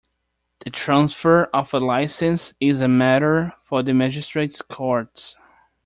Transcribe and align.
The 0.61 0.71
transfer 0.71 1.43
of 1.53 1.75
a 1.75 1.79
licence 1.79 2.55
is 2.59 2.81
a 2.81 2.87
matter 2.87 3.53
for 3.63 3.83
the 3.83 3.93
magistrates' 3.93 4.63
courts. 4.63 5.35